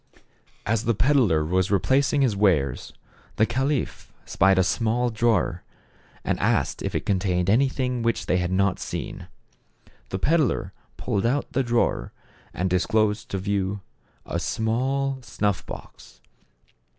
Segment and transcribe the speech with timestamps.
[0.65, 2.91] As the peddler was replacing his wares,
[3.35, 5.61] the caliph spied a small drawer,
[6.23, 9.27] and asked if it con tained anything which they had not seen.
[10.09, 12.13] The peddler pulled out the drawer
[12.51, 13.81] and disclosed to view
[14.25, 16.19] a small snuff box.